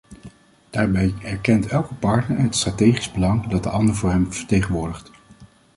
Daarbij 0.69 1.13
erkent 1.23 1.67
elke 1.67 1.93
partner 1.93 2.39
het 2.41 2.55
strategische 2.55 3.11
belang 3.11 3.47
dat 3.47 3.63
de 3.63 3.69
ander 3.69 3.95
voor 3.95 4.09
hem 4.11 4.33
vertegenwoordigt. 4.33 5.11